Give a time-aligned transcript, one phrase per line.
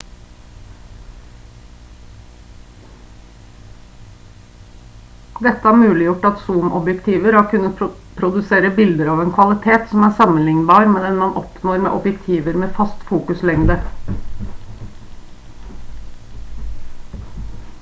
[5.47, 7.83] dette har muliggjort at zoomobjektiver har kunnet
[8.23, 12.73] produsere bilder av en kvalitet som er sammenlignbar med den man oppnår med objektiver med
[12.81, 13.77] fast fokuslengde